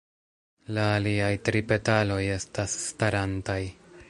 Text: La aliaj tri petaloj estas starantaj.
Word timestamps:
La 0.77 0.85
aliaj 0.93 1.29
tri 1.49 1.63
petaloj 1.73 2.19
estas 2.39 2.77
starantaj. 2.89 3.61